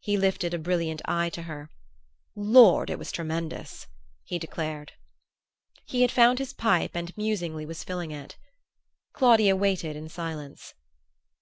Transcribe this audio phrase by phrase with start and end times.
[0.00, 1.70] He lifted a brilliant eye to her.
[2.34, 3.86] "Lord, it was tremendous!"
[4.24, 4.92] he declared.
[5.84, 8.38] He had found his pipe and was musingly filling it.
[9.12, 10.72] Claudia waited in silence.